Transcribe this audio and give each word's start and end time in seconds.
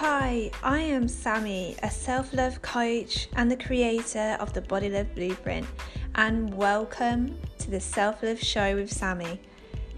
Hi, 0.00 0.52
I 0.62 0.78
am 0.78 1.08
Sammi, 1.08 1.74
a 1.82 1.90
self 1.90 2.32
love 2.32 2.62
coach 2.62 3.28
and 3.34 3.50
the 3.50 3.56
creator 3.56 4.36
of 4.38 4.52
the 4.52 4.60
Body 4.60 4.88
Love 4.88 5.12
Blueprint, 5.16 5.66
and 6.14 6.54
welcome 6.54 7.36
to 7.58 7.68
the 7.72 7.80
Self 7.80 8.22
Love 8.22 8.38
Show 8.38 8.76
with 8.76 8.92
Sammi. 8.92 9.40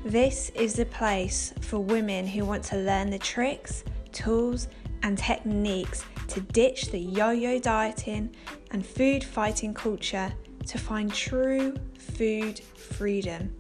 This 0.03 0.53
is 0.55 0.73
the 0.73 0.87
place 0.87 1.53
for 1.61 1.81
women 1.81 2.27
who 2.27 2.47
want 2.47 2.65
to 2.65 2.77
learn 2.77 3.11
the 3.11 3.19
tricks, 3.19 3.85
tools, 4.11 4.69
and 5.03 5.19
techniques 5.19 6.03
to 6.29 6.41
ditch 6.41 6.91
the 6.91 6.99
yo 6.99 7.33
yo 7.33 7.59
dieting 7.59 8.35
and 8.71 8.87
food 8.87 9.23
fighting 9.23 9.75
culture 9.75 10.33
to 10.67 10.79
find 10.79 11.13
true 11.13 11.77
food 11.99 12.59
freedom. 12.59 13.55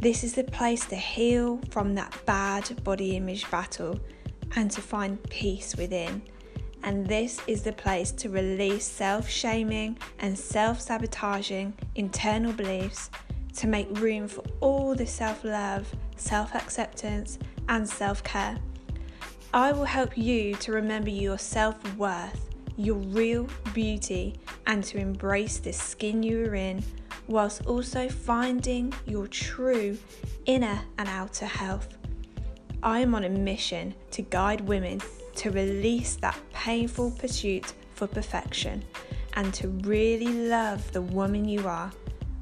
This 0.00 0.24
is 0.24 0.32
the 0.32 0.44
place 0.44 0.86
to 0.86 0.96
heal 0.96 1.60
from 1.68 1.94
that 1.96 2.18
bad 2.24 2.82
body 2.82 3.14
image 3.18 3.50
battle 3.50 4.00
and 4.54 4.70
to 4.70 4.80
find 4.80 5.22
peace 5.30 5.76
within. 5.76 6.22
And 6.82 7.06
this 7.06 7.40
is 7.46 7.62
the 7.62 7.72
place 7.72 8.12
to 8.12 8.28
release 8.28 8.84
self 8.84 9.28
shaming 9.28 9.98
and 10.20 10.38
self 10.38 10.80
sabotaging 10.80 11.74
internal 11.96 12.52
beliefs 12.52 13.10
to 13.56 13.66
make 13.66 13.88
room 13.98 14.28
for 14.28 14.44
all 14.60 14.94
the 14.94 15.06
self 15.06 15.42
love, 15.44 15.92
self 16.16 16.54
acceptance, 16.54 17.38
and 17.68 17.88
self 17.88 18.22
care. 18.22 18.58
I 19.52 19.72
will 19.72 19.84
help 19.84 20.16
you 20.16 20.54
to 20.56 20.72
remember 20.72 21.10
your 21.10 21.38
self 21.38 21.76
worth, 21.96 22.50
your 22.76 22.96
real 22.96 23.48
beauty, 23.72 24.36
and 24.66 24.84
to 24.84 24.98
embrace 24.98 25.58
the 25.58 25.72
skin 25.72 26.22
you 26.22 26.44
are 26.44 26.54
in 26.54 26.84
whilst 27.26 27.66
also 27.66 28.08
finding 28.08 28.92
your 29.06 29.26
true 29.26 29.98
inner 30.44 30.80
and 30.98 31.08
outer 31.08 31.46
health. 31.46 31.88
I 32.86 33.00
am 33.00 33.16
on 33.16 33.24
a 33.24 33.28
mission 33.28 33.96
to 34.12 34.22
guide 34.22 34.60
women 34.60 35.00
to 35.34 35.50
release 35.50 36.14
that 36.22 36.38
painful 36.52 37.10
pursuit 37.18 37.72
for 37.96 38.06
perfection 38.06 38.84
and 39.34 39.52
to 39.54 39.66
really 39.82 40.32
love 40.32 40.92
the 40.92 41.02
woman 41.02 41.48
you 41.48 41.66
are. 41.66 41.90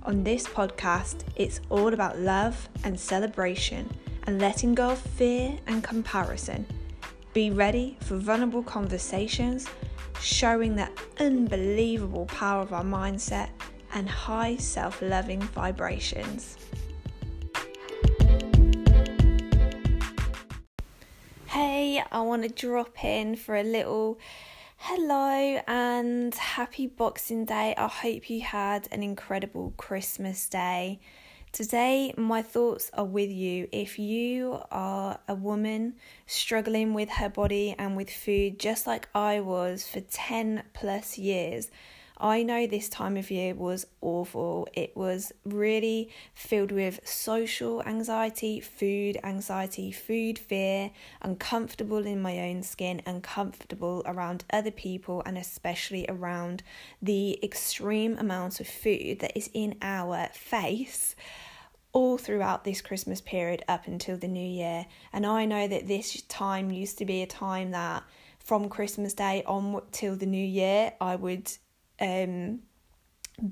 On 0.02 0.22
this 0.22 0.46
podcast, 0.46 1.24
it's 1.34 1.62
all 1.70 1.94
about 1.94 2.18
love 2.18 2.68
and 2.84 3.00
celebration 3.00 3.90
and 4.26 4.38
letting 4.38 4.74
go 4.74 4.90
of 4.90 4.98
fear 4.98 5.58
and 5.66 5.82
comparison. 5.82 6.66
Be 7.32 7.50
ready 7.50 7.96
for 8.00 8.16
vulnerable 8.16 8.62
conversations, 8.62 9.66
showing 10.20 10.76
the 10.76 10.90
unbelievable 11.20 12.26
power 12.26 12.60
of 12.60 12.74
our 12.74 12.84
mindset 12.84 13.48
and 13.94 14.06
high 14.10 14.56
self 14.56 15.00
loving 15.00 15.40
vibrations. 15.40 16.58
Hey, 21.54 22.02
I 22.10 22.20
want 22.22 22.42
to 22.42 22.48
drop 22.48 23.04
in 23.04 23.36
for 23.36 23.54
a 23.54 23.62
little 23.62 24.18
hello 24.76 25.60
and 25.68 26.34
happy 26.34 26.88
Boxing 26.88 27.44
Day. 27.44 27.76
I 27.78 27.86
hope 27.86 28.28
you 28.28 28.40
had 28.40 28.88
an 28.90 29.04
incredible 29.04 29.72
Christmas 29.76 30.48
day. 30.48 30.98
Today, 31.52 32.12
my 32.16 32.42
thoughts 32.42 32.90
are 32.92 33.04
with 33.04 33.30
you. 33.30 33.68
If 33.70 34.00
you 34.00 34.62
are 34.72 35.20
a 35.28 35.36
woman 35.36 35.94
struggling 36.26 36.92
with 36.92 37.08
her 37.08 37.28
body 37.28 37.76
and 37.78 37.96
with 37.96 38.10
food, 38.10 38.58
just 38.58 38.88
like 38.88 39.08
I 39.14 39.38
was 39.38 39.86
for 39.86 40.00
10 40.00 40.64
plus 40.72 41.18
years, 41.18 41.70
I 42.16 42.44
know 42.44 42.66
this 42.66 42.88
time 42.88 43.16
of 43.16 43.30
year 43.30 43.54
was 43.54 43.86
awful. 44.00 44.68
It 44.72 44.96
was 44.96 45.32
really 45.44 46.10
filled 46.32 46.70
with 46.70 47.00
social 47.06 47.82
anxiety, 47.82 48.60
food 48.60 49.18
anxiety, 49.24 49.90
food 49.90 50.38
fear, 50.38 50.92
uncomfortable 51.22 52.06
in 52.06 52.22
my 52.22 52.38
own 52.38 52.62
skin, 52.62 53.02
uncomfortable 53.04 54.02
around 54.06 54.44
other 54.52 54.70
people, 54.70 55.22
and 55.26 55.36
especially 55.36 56.06
around 56.08 56.62
the 57.02 57.42
extreme 57.42 58.16
amount 58.16 58.60
of 58.60 58.68
food 58.68 59.18
that 59.18 59.36
is 59.36 59.50
in 59.52 59.76
our 59.82 60.28
face 60.32 61.16
all 61.92 62.16
throughout 62.16 62.64
this 62.64 62.80
Christmas 62.80 63.20
period 63.20 63.64
up 63.66 63.86
until 63.88 64.16
the 64.16 64.28
new 64.28 64.46
year. 64.46 64.86
And 65.12 65.26
I 65.26 65.46
know 65.46 65.66
that 65.66 65.88
this 65.88 66.22
time 66.22 66.70
used 66.70 66.98
to 66.98 67.04
be 67.04 67.22
a 67.22 67.26
time 67.26 67.72
that 67.72 68.04
from 68.38 68.68
Christmas 68.68 69.14
Day 69.14 69.42
on 69.46 69.80
till 69.90 70.16
the 70.16 70.26
new 70.26 70.44
year, 70.44 70.92
I 71.00 71.16
would 71.16 71.50
um, 72.00 72.60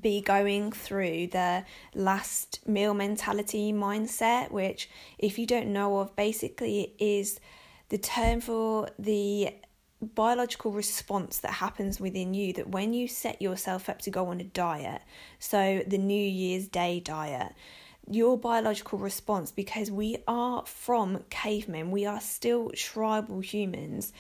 be 0.01 0.21
going 0.21 0.71
through 0.73 1.27
the 1.29 1.65
last 1.95 2.67
meal 2.67 2.95
mentality 2.95 3.73
mindset, 3.73 4.51
which, 4.51 4.89
if 5.19 5.39
you 5.39 5.47
don't 5.47 5.73
know 5.73 5.99
of, 5.99 6.15
basically 6.15 6.95
is 6.99 7.41
the 7.89 7.99
term 7.99 8.41
for 8.41 8.89
the 8.99 9.55
biological 10.01 10.73
response 10.73 11.39
that 11.39 11.53
happens 11.53 12.01
within 12.01 12.35
you 12.35 12.53
that 12.55 12.69
when 12.69 12.93
you 12.93 13.07
set 13.07 13.41
yourself 13.41 13.89
up 13.89 14.01
to 14.03 14.11
go 14.11 14.27
on 14.27 14.41
a 14.41 14.45
diet, 14.45 15.03
so 15.39 15.83
the 15.87 15.99
New 15.99 16.15
Year's 16.15 16.69
Day 16.69 17.01
diet, 17.01 17.53
your 18.09 18.37
biological 18.37 18.99
response, 18.99 19.53
because 19.53 19.91
we 19.91 20.19
are 20.27 20.65
from 20.67 21.25
cavemen, 21.31 21.91
we 21.91 22.05
are 22.05 22.21
still 22.21 22.71
tribal 22.71 23.41
humans. 23.41 24.13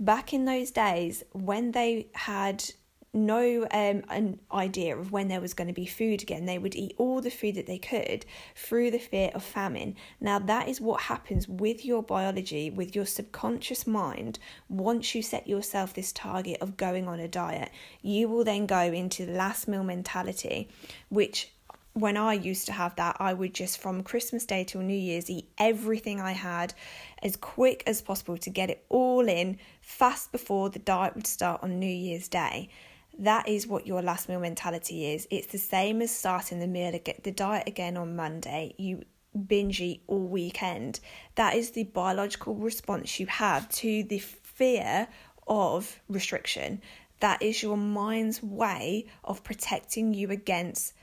Back 0.00 0.32
in 0.32 0.44
those 0.44 0.70
days, 0.70 1.22
when 1.32 1.72
they 1.72 2.08
had 2.14 2.64
no 3.12 3.62
um, 3.70 4.02
an 4.08 4.38
idea 4.52 4.96
of 4.96 5.12
when 5.12 5.28
there 5.28 5.40
was 5.40 5.54
going 5.54 5.68
to 5.68 5.74
be 5.74 5.86
food 5.86 6.22
again. 6.22 6.44
They 6.44 6.58
would 6.58 6.76
eat 6.76 6.94
all 6.98 7.20
the 7.20 7.30
food 7.30 7.54
that 7.54 7.66
they 7.66 7.78
could 7.78 8.26
through 8.54 8.90
the 8.90 8.98
fear 8.98 9.30
of 9.34 9.42
famine. 9.42 9.96
Now, 10.20 10.38
that 10.38 10.68
is 10.68 10.80
what 10.80 11.02
happens 11.02 11.48
with 11.48 11.84
your 11.84 12.02
biology, 12.02 12.70
with 12.70 12.94
your 12.94 13.06
subconscious 13.06 13.86
mind. 13.86 14.38
Once 14.68 15.14
you 15.14 15.22
set 15.22 15.46
yourself 15.46 15.94
this 15.94 16.12
target 16.12 16.58
of 16.60 16.76
going 16.76 17.08
on 17.08 17.20
a 17.20 17.28
diet, 17.28 17.70
you 18.02 18.28
will 18.28 18.44
then 18.44 18.66
go 18.66 18.80
into 18.80 19.26
the 19.26 19.32
last 19.32 19.68
meal 19.68 19.84
mentality, 19.84 20.68
which 21.08 21.52
when 21.94 22.16
I 22.16 22.34
used 22.34 22.66
to 22.66 22.72
have 22.72 22.94
that, 22.96 23.16
I 23.18 23.32
would 23.32 23.54
just 23.54 23.80
from 23.80 24.02
Christmas 24.02 24.44
Day 24.44 24.62
till 24.62 24.82
New 24.82 24.96
Year's 24.96 25.28
eat 25.28 25.48
everything 25.58 26.20
I 26.20 26.32
had 26.32 26.74
as 27.22 27.36
quick 27.36 27.82
as 27.86 28.00
possible 28.00 28.38
to 28.38 28.50
get 28.50 28.70
it 28.70 28.84
all 28.88 29.28
in 29.28 29.58
fast 29.80 30.30
before 30.30 30.70
the 30.70 30.78
diet 30.78 31.16
would 31.16 31.26
start 31.26 31.62
on 31.62 31.80
New 31.80 31.86
Year's 31.86 32.28
Day. 32.28 32.68
That 33.18 33.48
is 33.48 33.66
what 33.66 33.86
your 33.86 34.00
last 34.00 34.28
meal 34.28 34.40
mentality 34.40 35.12
is. 35.12 35.26
It's 35.30 35.48
the 35.48 35.58
same 35.58 36.00
as 36.02 36.14
starting 36.14 36.60
the 36.60 36.68
meal 36.68 36.98
the 37.22 37.32
diet 37.32 37.66
again 37.66 37.96
on 37.96 38.14
Monday. 38.14 38.74
You 38.78 39.02
binge 39.46 39.80
eat 39.80 40.02
all 40.06 40.26
weekend. 40.26 41.00
That 41.34 41.54
is 41.54 41.72
the 41.72 41.84
biological 41.84 42.54
response 42.54 43.18
you 43.18 43.26
have 43.26 43.68
to 43.70 44.04
the 44.04 44.18
fear 44.18 45.08
of 45.46 46.00
restriction. 46.08 46.80
That 47.20 47.42
is 47.42 47.62
your 47.62 47.76
mind's 47.76 48.42
way 48.42 49.06
of 49.24 49.42
protecting 49.42 50.14
you 50.14 50.30
against 50.30 50.94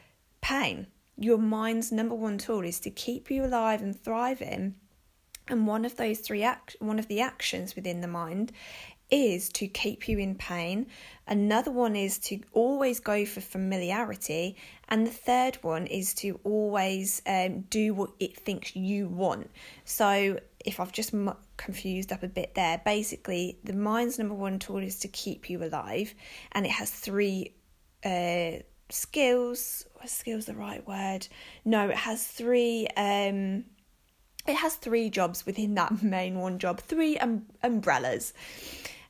pain. 0.42 0.88
Your 1.18 1.38
mind's 1.38 1.92
number 1.92 2.16
one 2.16 2.38
tool 2.38 2.62
is 2.62 2.80
to 2.82 2.90
keep 2.90 3.30
you 3.30 3.46
alive 3.46 3.82
and 3.82 4.00
thriving. 4.00 4.76
And 5.48 5.68
one 5.68 5.86
of 5.86 5.96
those 5.96 6.20
three 6.20 6.44
act- 6.44 6.76
one 6.80 6.98
of 6.98 7.08
the 7.08 7.22
actions 7.22 7.76
within 7.76 8.02
the 8.02 8.08
mind 8.08 8.52
is 9.12 9.50
to 9.50 9.68
keep 9.68 10.08
you 10.08 10.18
in 10.18 10.36
pain. 10.36 10.88
Another 11.28 11.72
one 11.72 11.96
is 11.96 12.18
to 12.20 12.40
always 12.54 13.00
go 13.00 13.26
for 13.26 13.42
familiarity. 13.42 14.56
And 14.90 15.06
the 15.06 15.12
third 15.12 15.58
one 15.62 15.88
is 15.88 16.14
to 16.16 16.40
always 16.44 17.22
um, 17.26 17.62
do 17.70 17.94
what 17.94 18.12
it 18.20 18.38
thinks 18.38 18.76
you 18.76 19.08
want. 19.08 19.50
So, 19.84 20.40
if 20.66 20.80
I've 20.80 20.92
just 20.92 21.14
m- 21.14 21.36
confused 21.58 22.12
up 22.12 22.24
a 22.24 22.28
bit 22.28 22.56
there, 22.56 22.82
basically, 22.84 23.60
the 23.64 23.74
mind's 23.74 24.18
number 24.18 24.34
one 24.34 24.60
tool 24.60 24.78
is 24.78 25.00
to 25.00 25.08
keep 25.08 25.50
you 25.50 25.64
alive, 25.64 26.14
and 26.52 26.66
it 26.66 26.72
has 26.72 26.90
three 26.90 27.54
uh, 28.04 28.64
skills. 28.90 29.86
Skills 30.06 30.46
the 30.46 30.54
right 30.54 30.86
word? 30.88 31.28
No, 31.64 31.90
it 31.90 31.98
has 31.98 32.26
three. 32.26 32.88
Um, 32.96 33.66
it 34.48 34.56
has 34.56 34.76
three 34.76 35.10
jobs 35.10 35.46
within 35.46 35.76
that 35.76 36.04
main 36.04 36.40
one 36.40 36.60
job, 36.60 36.80
three 36.80 37.18
um, 37.18 37.46
umbrellas. 37.64 38.34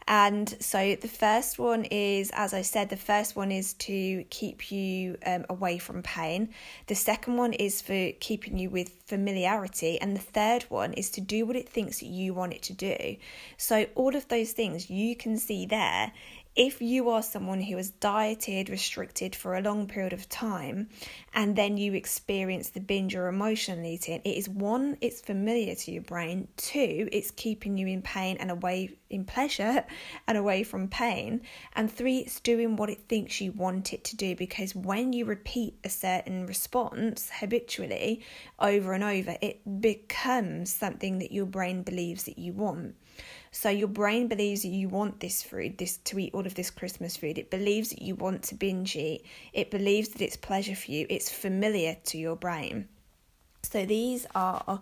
And 0.07 0.55
so 0.59 0.95
the 0.95 1.07
first 1.07 1.57
one 1.57 1.85
is, 1.85 2.29
as 2.35 2.53
I 2.53 2.61
said, 2.61 2.89
the 2.89 2.97
first 2.97 3.35
one 3.35 3.51
is 3.51 3.73
to 3.73 4.23
keep 4.29 4.71
you 4.71 5.17
um, 5.25 5.45
away 5.49 5.79
from 5.79 6.03
pain. 6.03 6.49
The 6.85 6.93
second 6.93 7.37
one 7.37 7.53
is 7.53 7.81
for 7.81 8.11
keeping 8.19 8.59
you 8.59 8.69
with 8.69 8.89
familiarity. 9.07 9.99
And 9.99 10.15
the 10.15 10.21
third 10.21 10.63
one 10.69 10.93
is 10.93 11.09
to 11.11 11.21
do 11.21 11.47
what 11.47 11.55
it 11.55 11.67
thinks 11.67 12.03
you 12.03 12.35
want 12.35 12.53
it 12.53 12.61
to 12.63 12.73
do. 12.73 13.15
So 13.57 13.87
all 13.95 14.15
of 14.15 14.27
those 14.27 14.51
things 14.51 14.91
you 14.91 15.15
can 15.15 15.39
see 15.39 15.65
there 15.65 16.11
if 16.55 16.81
you 16.81 17.09
are 17.09 17.21
someone 17.21 17.59
who 17.59 17.75
has 17.75 17.89
dieted, 17.89 18.69
restricted 18.69 19.35
for 19.35 19.55
a 19.55 19.61
long 19.61 19.87
period 19.87 20.13
of 20.13 20.29
time, 20.29 20.87
and 21.33 21.55
then 21.55 21.75
you 21.75 21.93
experience 21.93 22.69
the 22.69 22.79
binge 22.79 23.13
or 23.13 23.27
emotional 23.27 23.85
eating, 23.85 24.21
it 24.23 24.37
is 24.37 24.47
one, 24.47 24.97
it's 25.01 25.19
familiar 25.19 25.75
to 25.75 25.91
your 25.91 26.03
brain, 26.03 26.47
two, 26.55 27.09
it's 27.11 27.31
keeping 27.31 27.77
you 27.77 27.87
in 27.87 28.01
pain 28.01 28.37
and 28.39 28.49
away 28.49 28.89
in 29.09 29.25
pleasure 29.25 29.83
and 30.27 30.37
away 30.37 30.63
from 30.63 30.87
pain, 30.87 31.41
and 31.73 31.91
three, 31.91 32.19
it's 32.19 32.39
doing 32.39 32.77
what 32.77 32.89
it 32.89 33.01
thinks 33.09 33.41
you 33.41 33.51
want 33.51 33.91
it 33.91 34.05
to 34.05 34.15
do 34.15 34.33
because 34.33 34.73
when 34.73 35.11
you 35.11 35.25
repeat 35.25 35.77
a 35.83 35.89
certain 35.89 36.45
response 36.45 37.29
habitually 37.39 38.21
over 38.59 38.93
and 38.93 39.03
over, 39.03 39.35
it 39.41 39.81
becomes 39.81 40.73
something 40.73 41.19
that 41.19 41.33
your 41.33 41.45
brain 41.45 41.83
believes 41.83 42.23
that 42.23 42.39
you 42.39 42.53
want. 42.53 42.95
So 43.55 43.69
your 43.69 43.87
brain 43.87 44.27
believes 44.27 44.65
you 44.65 44.89
want 44.89 45.21
this 45.21 45.41
food, 45.41 45.77
this 45.77 45.95
to 45.95 46.19
eat 46.19 46.33
all 46.33 46.45
of 46.45 46.55
this 46.55 46.69
Christmas 46.69 47.15
food. 47.15 47.37
It 47.37 47.49
believes 47.49 47.89
that 47.91 48.01
you 48.01 48.13
want 48.13 48.43
to 48.43 48.55
binge 48.55 48.97
eat. 48.97 49.23
It 49.53 49.71
believes 49.71 50.09
that 50.09 50.21
it's 50.21 50.35
pleasure 50.35 50.75
for 50.75 50.91
you. 50.91 51.07
It's 51.09 51.31
familiar 51.31 51.95
to 52.07 52.17
your 52.17 52.35
brain. 52.35 52.89
So 53.63 53.85
these 53.85 54.27
are 54.35 54.81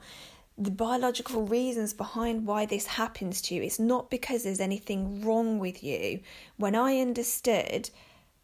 the 0.57 0.71
biological 0.71 1.45
reasons 1.45 1.93
behind 1.93 2.47
why 2.47 2.65
this 2.65 2.87
happens 2.87 3.43
to 3.43 3.53
you. 3.53 3.61
It's 3.61 3.79
not 3.79 4.09
because 4.09 4.43
there's 4.43 4.59
anything 4.59 5.21
wrong 5.23 5.59
with 5.59 5.83
you. 5.83 6.21
When 6.57 6.73
I 6.73 6.97
understood 6.97 7.91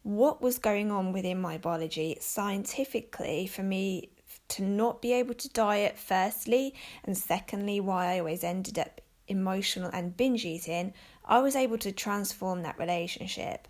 what 0.04 0.40
was 0.40 0.60
going 0.60 0.92
on 0.92 1.12
within 1.12 1.40
my 1.40 1.58
biology 1.58 2.16
scientifically 2.20 3.48
for 3.48 3.64
me 3.64 4.10
to 4.50 4.62
not 4.62 5.02
be 5.02 5.12
able 5.12 5.34
to 5.34 5.48
diet, 5.48 5.98
firstly, 5.98 6.72
and 7.02 7.18
secondly, 7.18 7.80
why 7.80 8.14
I 8.14 8.20
always 8.20 8.44
ended 8.44 8.78
up 8.78 9.00
emotional 9.30 9.90
and 9.92 10.16
binge 10.16 10.44
eating, 10.44 10.92
I 11.24 11.38
was 11.38 11.56
able 11.56 11.78
to 11.78 11.92
transform 11.92 12.62
that 12.62 12.78
relationship. 12.78 13.68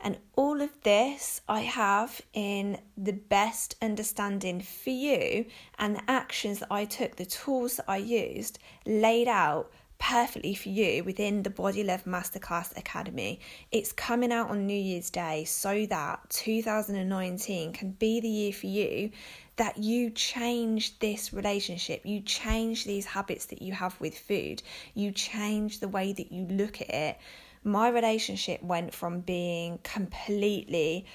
And 0.00 0.18
all 0.36 0.60
of 0.60 0.82
this 0.82 1.40
I 1.48 1.60
have 1.60 2.20
in 2.32 2.78
the 2.96 3.12
best 3.12 3.76
understanding 3.80 4.60
for 4.60 4.90
you 4.90 5.46
and 5.78 5.96
the 5.96 6.10
actions 6.10 6.58
that 6.58 6.72
I 6.72 6.84
took, 6.84 7.16
the 7.16 7.24
tools 7.24 7.76
that 7.76 7.88
I 7.88 7.98
used, 7.98 8.58
laid 8.84 9.28
out 9.28 9.70
perfectly 9.98 10.54
for 10.54 10.68
you 10.68 11.04
within 11.04 11.42
the 11.42 11.50
Body 11.50 11.82
Love 11.82 12.04
Masterclass 12.04 12.76
Academy. 12.76 13.40
It's 13.72 13.92
coming 13.92 14.32
out 14.32 14.50
on 14.50 14.66
New 14.66 14.78
Year's 14.78 15.10
Day 15.10 15.44
so 15.44 15.86
that 15.86 16.20
2019 16.30 17.72
can 17.72 17.90
be 17.92 18.20
the 18.20 18.28
year 18.28 18.52
for 18.52 18.66
you 18.66 19.10
that 19.56 19.78
you 19.78 20.10
change 20.10 20.98
this 20.98 21.32
relationship, 21.32 22.02
you 22.04 22.20
change 22.20 22.84
these 22.84 23.06
habits 23.06 23.46
that 23.46 23.62
you 23.62 23.72
have 23.72 23.98
with 24.00 24.18
food, 24.18 24.62
you 24.94 25.12
change 25.12 25.80
the 25.80 25.88
way 25.88 26.12
that 26.12 26.32
you 26.32 26.44
look 26.46 26.80
at 26.80 26.90
it. 26.90 27.18
My 27.62 27.88
relationship 27.88 28.62
went 28.62 28.92
from 28.94 29.20
being 29.20 29.78
completely 29.82 31.06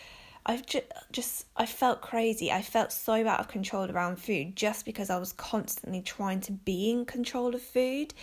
I've 0.46 0.66
just, 0.66 0.86
just 1.12 1.46
I 1.56 1.68
felt 1.68 2.02
crazy. 2.02 2.52
I 2.52 2.64
felt 2.64 2.92
so 2.92 3.28
out 3.28 3.40
of 3.40 3.48
control 3.50 3.92
around 3.92 4.16
food 4.18 4.56
just 4.56 4.84
because 4.84 5.10
I 5.12 5.18
was 5.18 5.34
constantly 5.34 6.02
trying 6.02 6.42
to 6.42 6.52
be 6.52 6.90
in 6.90 7.06
control 7.06 7.54
of 7.54 7.62
food 7.62 8.14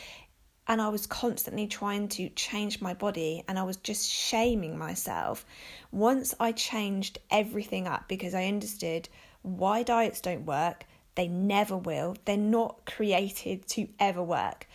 and 0.69 0.81
I 0.81 0.89
was 0.89 1.07
constantly 1.07 1.67
trying 1.67 2.09
to 2.09 2.29
change 2.31 2.81
my 2.81 2.95
body 2.95 3.45
and 3.47 3.59
I 3.59 3.63
was 3.63 3.77
just 3.77 4.11
shaming 4.11 4.77
myself. 4.77 5.47
Once 5.93 6.35
I 6.41 6.53
changed 6.53 7.19
everything 7.31 7.87
up 7.87 8.09
because 8.09 8.35
I 8.35 8.47
understood 8.47 9.09
why 9.43 9.83
diets 9.83 10.21
don't 10.21 10.45
work. 10.45 10.85
They 11.15 11.29
never 11.29 11.77
will. 11.77 12.17
They're 12.25 12.37
not 12.37 12.85
created 12.85 13.67
to 13.69 13.89
ever 13.99 14.23
work. 14.23 14.67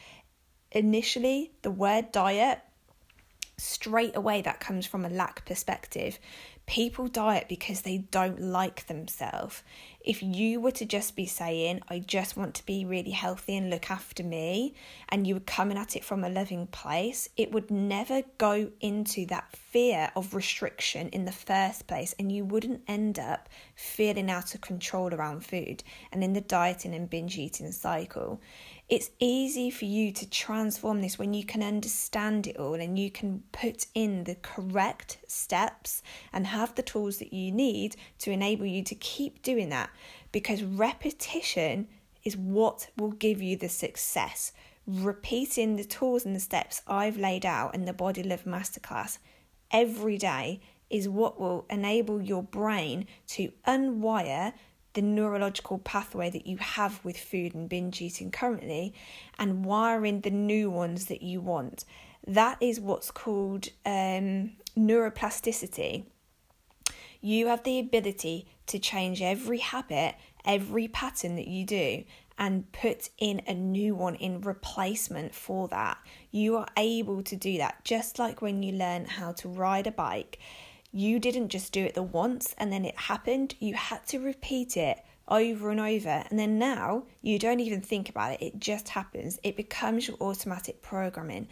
Initially, 0.71 1.51
the 1.61 1.71
word 1.71 2.11
diet, 2.11 2.61
straight 3.57 4.15
away, 4.15 4.41
that 4.41 4.59
comes 4.59 4.85
from 4.85 5.05
a 5.05 5.09
lack 5.09 5.45
perspective. 5.45 6.17
People 6.71 7.09
diet 7.09 7.47
because 7.49 7.81
they 7.81 7.97
don't 7.97 8.39
like 8.39 8.87
themselves. 8.87 9.61
If 10.03 10.23
you 10.23 10.61
were 10.61 10.71
to 10.71 10.85
just 10.85 11.17
be 11.17 11.25
saying, 11.25 11.81
I 11.89 11.99
just 11.99 12.37
want 12.37 12.55
to 12.55 12.65
be 12.65 12.85
really 12.85 13.11
healthy 13.11 13.57
and 13.57 13.69
look 13.69 13.91
after 13.91 14.23
me, 14.23 14.73
and 15.09 15.27
you 15.27 15.33
were 15.33 15.41
coming 15.41 15.77
at 15.77 15.97
it 15.97 16.05
from 16.05 16.23
a 16.23 16.29
loving 16.29 16.67
place, 16.67 17.27
it 17.35 17.51
would 17.51 17.69
never 17.69 18.23
go 18.37 18.71
into 18.79 19.25
that 19.27 19.53
fear 19.53 20.11
of 20.15 20.33
restriction 20.33 21.09
in 21.09 21.25
the 21.25 21.31
first 21.33 21.87
place, 21.87 22.15
and 22.17 22.31
you 22.31 22.45
wouldn't 22.45 22.81
end 22.87 23.19
up 23.19 23.49
feeling 23.75 24.31
out 24.31 24.55
of 24.55 24.61
control 24.61 25.13
around 25.13 25.45
food 25.45 25.83
and 26.11 26.23
in 26.23 26.31
the 26.31 26.41
dieting 26.41 26.95
and 26.95 27.09
binge 27.09 27.37
eating 27.37 27.71
cycle. 27.73 28.39
It's 28.89 29.11
easy 29.19 29.69
for 29.69 29.85
you 29.85 30.11
to 30.11 30.29
transform 30.29 31.01
this 31.01 31.17
when 31.17 31.33
you 31.33 31.45
can 31.45 31.63
understand 31.63 32.47
it 32.47 32.57
all 32.57 32.73
and 32.73 32.99
you 32.99 33.09
can 33.09 33.43
put 33.53 33.85
in 33.93 34.25
the 34.25 34.35
correct 34.35 35.19
steps 35.27 36.03
and 36.33 36.47
have 36.61 36.75
the 36.75 36.83
tools 36.83 37.17
that 37.17 37.33
you 37.33 37.51
need 37.51 37.95
to 38.19 38.31
enable 38.31 38.67
you 38.67 38.83
to 38.83 38.95
keep 38.95 39.41
doing 39.41 39.69
that 39.69 39.89
because 40.31 40.63
repetition 40.63 41.87
is 42.23 42.37
what 42.37 42.87
will 42.97 43.11
give 43.11 43.41
you 43.41 43.57
the 43.57 43.67
success. 43.67 44.51
Repeating 44.85 45.75
the 45.75 45.83
tools 45.83 46.23
and 46.23 46.35
the 46.35 46.39
steps 46.39 46.83
I've 46.87 47.17
laid 47.17 47.45
out 47.45 47.73
in 47.73 47.85
the 47.85 47.93
Body 47.93 48.21
Love 48.21 48.45
Masterclass 48.45 49.17
every 49.71 50.17
day 50.19 50.59
is 50.89 51.09
what 51.09 51.39
will 51.39 51.65
enable 51.69 52.21
your 52.21 52.43
brain 52.43 53.07
to 53.25 53.51
unwire 53.65 54.53
the 54.93 55.01
neurological 55.01 55.79
pathway 55.79 56.29
that 56.29 56.45
you 56.45 56.57
have 56.57 57.03
with 57.03 57.17
food 57.17 57.55
and 57.55 57.69
binge 57.69 58.01
eating 58.01 58.29
currently 58.29 58.93
and 59.39 59.65
wiring 59.65 60.21
the 60.21 60.29
new 60.29 60.69
ones 60.69 61.05
that 61.05 61.23
you 61.23 61.41
want. 61.41 61.85
That 62.27 62.57
is 62.61 62.79
what's 62.79 63.09
called 63.09 63.69
um, 63.85 64.51
neuroplasticity. 64.77 66.05
You 67.21 67.47
have 67.47 67.63
the 67.63 67.79
ability 67.79 68.47
to 68.67 68.79
change 68.79 69.21
every 69.21 69.59
habit, 69.59 70.15
every 70.43 70.87
pattern 70.87 71.35
that 71.35 71.47
you 71.47 71.65
do, 71.65 72.03
and 72.37 72.71
put 72.71 73.09
in 73.17 73.41
a 73.47 73.53
new 73.53 73.95
one 73.95 74.15
in 74.15 74.41
replacement 74.41 75.33
for 75.33 75.67
that. 75.69 75.97
You 76.31 76.57
are 76.57 76.67
able 76.75 77.21
to 77.23 77.35
do 77.35 77.57
that 77.59 77.85
just 77.85 78.19
like 78.19 78.41
when 78.41 78.63
you 78.63 78.73
learn 78.73 79.05
how 79.05 79.31
to 79.33 79.47
ride 79.47 79.87
a 79.87 79.91
bike 79.91 80.39
you 80.91 81.19
didn't 81.19 81.49
just 81.49 81.71
do 81.71 81.85
it 81.85 81.93
the 81.93 82.03
once 82.03 82.53
and 82.57 82.71
then 82.71 82.83
it 82.83 82.97
happened. 82.97 83.55
You 83.59 83.75
had 83.75 84.05
to 84.07 84.19
repeat 84.19 84.75
it 84.75 84.99
over 85.27 85.71
and 85.71 85.79
over. 85.79 86.23
And 86.29 86.37
then 86.37 86.59
now 86.59 87.03
you 87.21 87.39
don't 87.39 87.61
even 87.61 87.81
think 87.81 88.09
about 88.09 88.33
it, 88.33 88.41
it 88.41 88.59
just 88.59 88.89
happens. 88.89 89.39
It 89.43 89.55
becomes 89.55 90.07
your 90.07 90.17
automatic 90.19 90.81
programming. 90.81 91.47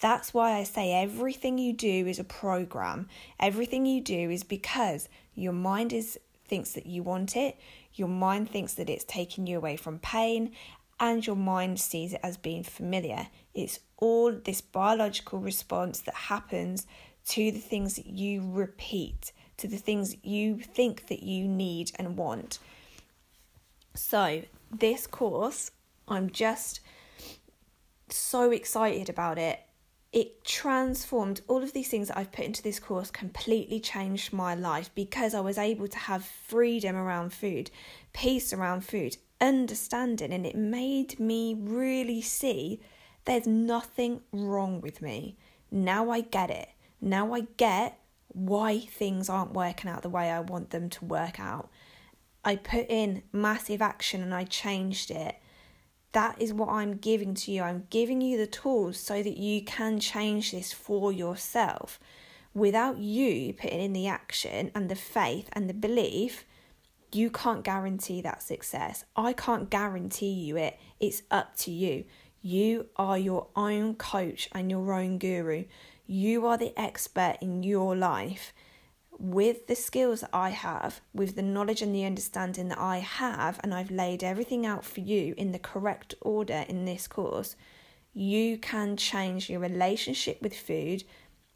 That's 0.00 0.32
why 0.32 0.52
I 0.52 0.62
say 0.62 0.92
everything 0.92 1.58
you 1.58 1.72
do 1.72 2.06
is 2.06 2.18
a 2.18 2.24
program. 2.24 3.08
Everything 3.40 3.84
you 3.84 4.00
do 4.00 4.30
is 4.30 4.44
because 4.44 5.08
your 5.34 5.52
mind 5.52 5.92
is 5.92 6.18
thinks 6.46 6.72
that 6.72 6.86
you 6.86 7.02
want 7.02 7.36
it, 7.36 7.56
your 7.94 8.08
mind 8.08 8.50
thinks 8.50 8.74
that 8.74 8.88
it's 8.88 9.04
taking 9.04 9.46
you 9.46 9.58
away 9.58 9.76
from 9.76 9.98
pain, 9.98 10.52
and 11.00 11.26
your 11.26 11.36
mind 11.36 11.78
sees 11.78 12.12
it 12.12 12.20
as 12.22 12.36
being 12.36 12.62
familiar. 12.62 13.28
It's 13.54 13.80
all 13.98 14.32
this 14.32 14.60
biological 14.60 15.38
response 15.38 16.00
that 16.00 16.14
happens 16.14 16.86
to 17.26 17.50
the 17.52 17.58
things 17.58 17.96
that 17.96 18.06
you 18.06 18.50
repeat, 18.50 19.32
to 19.58 19.68
the 19.68 19.76
things 19.76 20.16
you 20.22 20.58
think 20.58 21.08
that 21.08 21.22
you 21.22 21.46
need 21.46 21.92
and 21.96 22.16
want. 22.16 22.58
So, 23.94 24.42
this 24.70 25.06
course, 25.06 25.70
I'm 26.06 26.30
just 26.30 26.80
so 28.08 28.50
excited 28.50 29.08
about 29.08 29.38
it. 29.38 29.60
It 30.12 30.42
transformed 30.42 31.42
all 31.48 31.62
of 31.62 31.74
these 31.74 31.88
things 31.88 32.08
that 32.08 32.16
I've 32.16 32.32
put 32.32 32.46
into 32.46 32.62
this 32.62 32.80
course, 32.80 33.10
completely 33.10 33.78
changed 33.78 34.32
my 34.32 34.54
life 34.54 34.90
because 34.94 35.34
I 35.34 35.40
was 35.40 35.58
able 35.58 35.86
to 35.88 35.98
have 35.98 36.24
freedom 36.24 36.96
around 36.96 37.32
food, 37.32 37.70
peace 38.14 38.52
around 38.52 38.86
food, 38.86 39.18
understanding, 39.40 40.32
and 40.32 40.46
it 40.46 40.56
made 40.56 41.20
me 41.20 41.54
really 41.58 42.22
see 42.22 42.80
there's 43.26 43.46
nothing 43.46 44.22
wrong 44.32 44.80
with 44.80 45.02
me. 45.02 45.36
Now 45.70 46.10
I 46.10 46.22
get 46.22 46.50
it. 46.50 46.70
Now 47.00 47.34
I 47.34 47.42
get 47.58 48.00
why 48.28 48.78
things 48.78 49.28
aren't 49.28 49.52
working 49.52 49.90
out 49.90 50.02
the 50.02 50.08
way 50.08 50.30
I 50.30 50.40
want 50.40 50.70
them 50.70 50.88
to 50.90 51.04
work 51.04 51.38
out. 51.38 51.68
I 52.44 52.56
put 52.56 52.86
in 52.88 53.22
massive 53.32 53.82
action 53.82 54.22
and 54.22 54.34
I 54.34 54.44
changed 54.44 55.10
it. 55.10 55.36
That 56.12 56.40
is 56.40 56.52
what 56.52 56.70
I'm 56.70 56.96
giving 56.96 57.34
to 57.34 57.52
you. 57.52 57.62
I'm 57.62 57.86
giving 57.90 58.20
you 58.20 58.38
the 58.38 58.46
tools 58.46 58.98
so 58.98 59.22
that 59.22 59.36
you 59.36 59.62
can 59.62 60.00
change 60.00 60.52
this 60.52 60.72
for 60.72 61.12
yourself. 61.12 62.00
Without 62.54 62.98
you 62.98 63.52
putting 63.52 63.80
in 63.80 63.92
the 63.92 64.08
action 64.08 64.70
and 64.74 64.88
the 64.88 64.96
faith 64.96 65.48
and 65.52 65.68
the 65.68 65.74
belief, 65.74 66.44
you 67.12 67.30
can't 67.30 67.62
guarantee 67.62 68.20
that 68.22 68.42
success. 68.42 69.04
I 69.16 69.32
can't 69.32 69.70
guarantee 69.70 70.32
you 70.32 70.56
it. 70.56 70.78
It's 70.98 71.22
up 71.30 71.56
to 71.58 71.70
you. 71.70 72.04
You 72.40 72.86
are 72.96 73.18
your 73.18 73.48
own 73.56 73.94
coach 73.94 74.48
and 74.52 74.70
your 74.70 74.92
own 74.92 75.18
guru. 75.18 75.64
You 76.06 76.46
are 76.46 76.56
the 76.56 76.78
expert 76.78 77.36
in 77.40 77.62
your 77.62 77.94
life. 77.94 78.52
With 79.18 79.66
the 79.66 79.74
skills 79.74 80.20
that 80.20 80.30
I 80.32 80.50
have, 80.50 81.00
with 81.12 81.34
the 81.34 81.42
knowledge 81.42 81.82
and 81.82 81.94
the 81.94 82.04
understanding 82.04 82.68
that 82.68 82.78
I 82.78 82.98
have, 82.98 83.58
and 83.62 83.74
I've 83.74 83.90
laid 83.90 84.22
everything 84.22 84.64
out 84.64 84.84
for 84.84 85.00
you 85.00 85.34
in 85.36 85.50
the 85.50 85.58
correct 85.58 86.14
order 86.20 86.64
in 86.68 86.84
this 86.84 87.08
course, 87.08 87.56
you 88.14 88.58
can 88.58 88.96
change 88.96 89.50
your 89.50 89.60
relationship 89.60 90.40
with 90.40 90.56
food, 90.56 91.02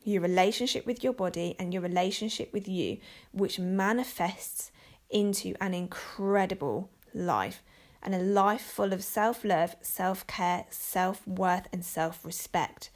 your 0.03 0.23
relationship 0.23 0.87
with 0.87 1.05
your 1.05 1.13
body, 1.13 1.55
and 1.59 1.73
your 1.73 1.83
relationship 1.83 2.53
with 2.53 2.67
you, 2.67 2.99
which 3.31 3.61
manifests 3.61 4.73
into 5.09 5.55
an 5.61 5.73
incredible 5.73 6.91
life 7.15 7.63
and 8.03 8.15
a 8.15 8.19
life 8.19 8.63
full 8.63 8.93
of 8.93 9.05
self 9.05 9.45
love, 9.45 9.77
self 9.83 10.27
care, 10.27 10.65
self 10.71 11.27
worth, 11.29 11.69
and 11.73 11.85
self 11.85 12.25
respect 12.25 12.91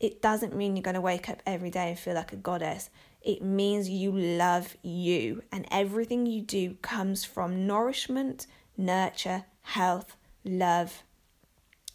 it 0.00 0.20
doesn't 0.20 0.54
mean 0.54 0.76
you're 0.76 0.82
going 0.82 0.94
to 0.94 1.00
wake 1.00 1.28
up 1.28 1.42
every 1.46 1.70
day 1.70 1.90
and 1.90 1.98
feel 1.98 2.14
like 2.14 2.32
a 2.32 2.36
goddess. 2.36 2.90
It 3.26 3.42
means 3.42 3.88
you 3.88 4.12
love 4.12 4.76
you, 4.82 5.42
and 5.50 5.66
everything 5.68 6.26
you 6.26 6.42
do 6.42 6.74
comes 6.80 7.24
from 7.24 7.66
nourishment, 7.66 8.46
nurture, 8.76 9.46
health, 9.62 10.16
love, 10.44 11.02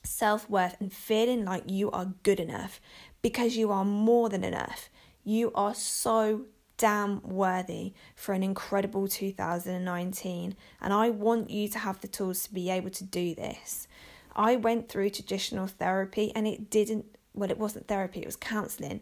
self 0.03 0.49
worth 0.49 0.75
and 0.81 0.91
feeling 0.91 1.45
like 1.45 1.63
you 1.67 1.89
are 1.91 2.13
good 2.23 2.41
enough 2.41 2.81
because 3.21 3.55
you 3.55 3.71
are 3.71 3.85
more 3.85 4.27
than 4.27 4.43
enough. 4.43 4.89
You 5.23 5.53
are 5.55 5.73
so 5.73 6.47
damn 6.75 7.21
worthy 7.21 7.93
for 8.13 8.33
an 8.33 8.43
incredible 8.43 9.07
2019, 9.07 10.55
and 10.81 10.93
I 10.93 11.11
want 11.11 11.49
you 11.49 11.69
to 11.69 11.79
have 11.79 12.01
the 12.01 12.09
tools 12.09 12.43
to 12.43 12.53
be 12.53 12.69
able 12.69 12.89
to 12.89 13.05
do 13.05 13.35
this. 13.35 13.87
I 14.35 14.57
went 14.57 14.89
through 14.89 15.11
traditional 15.11 15.67
therapy 15.67 16.33
and 16.35 16.45
it 16.45 16.69
didn't, 16.69 17.05
well, 17.33 17.51
it 17.51 17.57
wasn't 17.57 17.87
therapy, 17.87 18.19
it 18.19 18.25
was 18.25 18.35
counseling. 18.35 18.99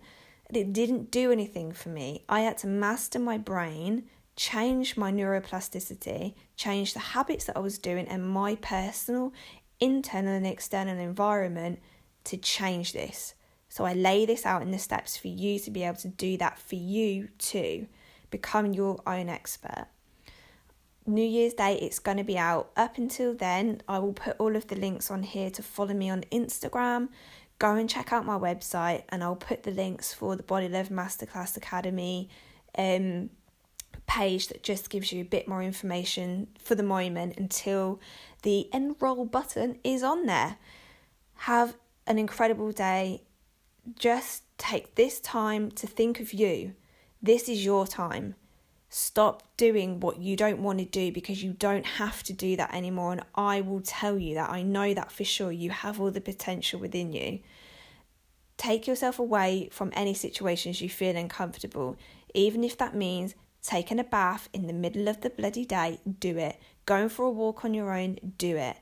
It 0.53 0.73
didn't 0.73 1.11
do 1.11 1.31
anything 1.31 1.73
for 1.73 1.89
me. 1.89 2.23
I 2.27 2.41
had 2.41 2.57
to 2.59 2.67
master 2.67 3.19
my 3.19 3.37
brain, 3.37 4.05
change 4.35 4.97
my 4.97 5.11
neuroplasticity, 5.11 6.33
change 6.55 6.93
the 6.93 6.99
habits 6.99 7.45
that 7.45 7.57
I 7.57 7.59
was 7.59 7.77
doing, 7.77 8.07
and 8.07 8.27
my 8.27 8.55
personal, 8.55 9.31
internal, 9.79 10.33
and 10.33 10.47
external 10.47 10.97
environment 10.97 11.79
to 12.25 12.37
change 12.37 12.93
this. 12.93 13.35
So 13.69 13.85
I 13.85 13.93
lay 13.93 14.25
this 14.25 14.45
out 14.45 14.63
in 14.63 14.71
the 14.71 14.79
steps 14.79 15.15
for 15.15 15.27
you 15.27 15.59
to 15.59 15.69
be 15.69 15.83
able 15.83 15.97
to 15.97 16.07
do 16.07 16.37
that 16.37 16.57
for 16.57 16.75
you 16.75 17.29
too. 17.37 17.87
Become 18.31 18.73
your 18.73 18.99
own 19.05 19.29
expert. 19.29 19.87
New 21.05 21.25
Year's 21.25 21.53
Day, 21.53 21.75
it's 21.75 21.99
going 21.99 22.17
to 22.17 22.23
be 22.23 22.37
out. 22.37 22.71
Up 22.75 22.97
until 22.97 23.33
then, 23.35 23.81
I 23.87 23.99
will 23.99 24.13
put 24.13 24.35
all 24.39 24.55
of 24.55 24.67
the 24.67 24.75
links 24.75 25.09
on 25.11 25.23
here 25.23 25.49
to 25.51 25.63
follow 25.63 25.93
me 25.93 26.09
on 26.09 26.21
Instagram. 26.31 27.09
Go 27.59 27.75
and 27.75 27.89
check 27.89 28.11
out 28.11 28.25
my 28.25 28.37
website, 28.37 29.03
and 29.09 29.23
I'll 29.23 29.35
put 29.35 29.63
the 29.63 29.71
links 29.71 30.13
for 30.13 30.35
the 30.35 30.43
Body 30.43 30.69
Love 30.69 30.89
Masterclass 30.89 31.57
Academy 31.57 32.29
um, 32.77 33.29
page 34.07 34.47
that 34.47 34.63
just 34.63 34.89
gives 34.89 35.11
you 35.11 35.21
a 35.21 35.25
bit 35.25 35.47
more 35.47 35.61
information 35.61 36.47
for 36.57 36.75
the 36.75 36.83
moment 36.83 37.37
until 37.37 37.99
the 38.43 38.69
enroll 38.73 39.25
button 39.25 39.77
is 39.83 40.03
on 40.03 40.25
there. 40.25 40.57
Have 41.35 41.75
an 42.07 42.17
incredible 42.17 42.71
day 42.71 43.21
just 43.97 44.43
take 44.57 44.95
this 44.95 45.19
time 45.19 45.71
to 45.71 45.87
think 45.87 46.19
of 46.19 46.33
you. 46.33 46.73
This 47.21 47.49
is 47.49 47.65
your 47.65 47.87
time. 47.87 48.35
Stop 48.89 49.43
doing 49.55 49.99
what 49.99 50.19
you 50.19 50.35
don't 50.35 50.59
want 50.59 50.79
to 50.79 50.85
do 50.85 51.11
because 51.11 51.43
you 51.43 51.53
don't 51.53 51.85
have 51.85 52.23
to 52.23 52.33
do 52.33 52.55
that 52.55 52.73
anymore. 52.73 53.11
And 53.11 53.23
I 53.35 53.61
will 53.61 53.81
tell 53.81 54.17
you 54.17 54.33
that 54.35 54.49
I 54.49 54.63
know 54.63 54.93
that 54.93 55.11
for 55.11 55.23
sure. 55.23 55.51
You 55.51 55.69
have 55.69 55.99
all 56.01 56.11
the 56.11 56.21
potential 56.21 56.79
within 56.79 57.13
you. 57.13 57.39
Take 58.57 58.87
yourself 58.87 59.19
away 59.19 59.69
from 59.71 59.91
any 59.93 60.13
situations 60.13 60.81
you 60.81 60.89
feel 60.89 61.15
uncomfortable, 61.15 61.97
even 62.33 62.63
if 62.63 62.77
that 62.77 62.95
means 62.95 63.35
taking 63.61 63.99
a 63.99 64.03
bath 64.03 64.49
in 64.53 64.67
the 64.67 64.73
middle 64.73 65.07
of 65.07 65.21
the 65.21 65.29
bloody 65.29 65.65
day, 65.65 65.99
do 66.19 66.37
it. 66.37 66.59
Going 66.85 67.09
for 67.09 67.25
a 67.25 67.29
walk 67.29 67.63
on 67.63 67.73
your 67.73 67.93
own, 67.93 68.17
do 68.37 68.57
it. 68.57 68.77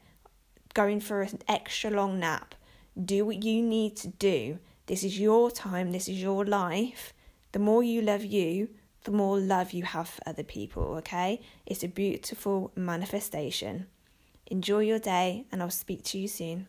Going 0.74 1.00
for 1.00 1.22
an 1.22 1.40
extra 1.48 1.92
long 1.92 2.20
nap, 2.20 2.56
do 3.04 3.26
what 3.26 3.44
you 3.44 3.62
need 3.62 3.96
to 3.98 4.08
do 4.08 4.60
this 4.88 5.04
is 5.04 5.20
your 5.20 5.52
time, 5.52 5.92
this 5.92 6.08
is 6.08 6.22
your 6.22 6.46
life. 6.46 7.14
The 7.52 7.60
more 7.60 7.84
you 7.84 8.02
love 8.02 8.24
you, 8.24 8.70
the 9.08 9.14
more 9.14 9.40
love 9.40 9.72
you 9.72 9.84
have 9.84 10.10
for 10.10 10.22
other 10.28 10.44
people, 10.44 10.84
okay? 10.98 11.40
It's 11.66 11.82
a 11.82 11.88
beautiful 11.88 12.74
manifestation. 12.76 13.88
Enjoy 14.48 14.80
your 14.80 15.00
day, 15.00 15.46
and 15.50 15.64
I'll 15.64 15.70
speak 15.70 16.04
to 16.06 16.20
you 16.20 16.28
soon. 16.28 16.68